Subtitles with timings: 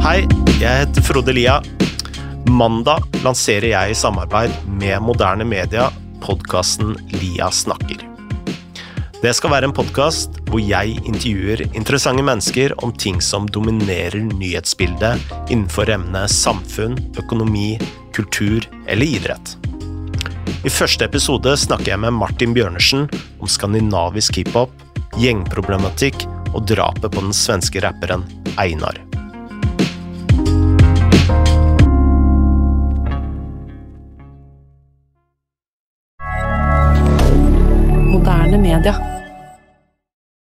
[0.00, 0.22] Hei,
[0.56, 1.58] jeg heter Frode Lia.
[2.48, 5.90] Mandag lanserer jeg i samarbeid med moderne media
[6.24, 8.00] podkasten Lia snakker.
[9.20, 15.20] Det skal være en podkast hvor jeg intervjuer interessante mennesker om ting som dominerer nyhetsbildet
[15.52, 17.74] innenfor emnet samfunn, økonomi,
[18.16, 19.52] kultur eller idrett.
[20.64, 23.04] I første episode snakker jeg med Martin Bjørnersen
[23.36, 24.72] om skandinavisk hiphop,
[25.20, 26.24] gjengproblematikk
[26.54, 28.24] og drapet på den svenske rapperen
[28.56, 29.09] Einar.
[38.30, 39.19] moderne media.